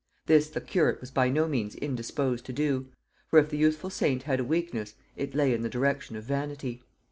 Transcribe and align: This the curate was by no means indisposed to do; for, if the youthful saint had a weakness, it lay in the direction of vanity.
This 0.25 0.49
the 0.49 0.61
curate 0.61 0.99
was 0.99 1.11
by 1.11 1.29
no 1.29 1.47
means 1.47 1.75
indisposed 1.75 2.43
to 2.47 2.53
do; 2.53 2.87
for, 3.27 3.37
if 3.37 3.51
the 3.51 3.57
youthful 3.57 3.91
saint 3.91 4.23
had 4.23 4.39
a 4.39 4.43
weakness, 4.43 4.95
it 5.15 5.35
lay 5.35 5.53
in 5.53 5.61
the 5.61 5.69
direction 5.69 6.15
of 6.15 6.23
vanity. 6.23 6.81